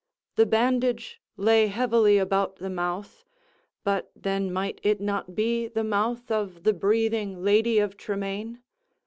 The 0.35 0.47
bandage 0.47 1.21
lay 1.37 1.67
heavily 1.67 2.17
about 2.17 2.55
the 2.55 2.71
mouth—but 2.71 4.09
then 4.15 4.51
might 4.51 4.79
it 4.81 4.99
not 4.99 5.35
be 5.35 5.67
the 5.67 5.83
mouth 5.83 6.31
of 6.31 6.63
the 6.63 6.73
breathing 6.73 7.43
Lady 7.43 7.77
of 7.77 7.97
Tremaine? 7.97 8.63